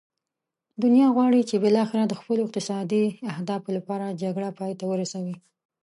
[0.83, 3.03] دنیا غواړي چې بالاخره د خپلو اقتصادي
[3.33, 5.35] اهدافو لپاره جګړه پای ته ورسوي.